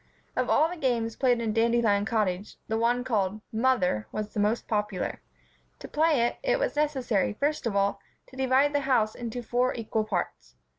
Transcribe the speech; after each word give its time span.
Of 0.35 0.49
all 0.49 0.67
the 0.67 0.77
games 0.77 1.15
played 1.15 1.39
in 1.39 1.53
Dandelion 1.53 2.05
Cottage, 2.05 2.57
the 2.67 2.75
one 2.79 3.03
called 3.03 3.39
"Mother" 3.51 4.07
was 4.11 4.33
the 4.33 4.39
most 4.39 4.67
popular. 4.67 5.21
To 5.77 5.87
play 5.87 6.21
it, 6.21 6.37
it 6.41 6.57
was 6.57 6.75
necessary, 6.75 7.33
first 7.33 7.67
of 7.67 7.75
all, 7.75 7.99
to 8.25 8.35
divide 8.35 8.73
the 8.73 8.79
house 8.89 9.13
into 9.13 9.43
four 9.43 9.75
equal 9.75 10.03
parts. 10.05 10.55